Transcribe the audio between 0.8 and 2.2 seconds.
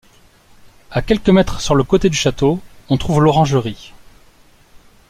À quelques mètres sur le côté du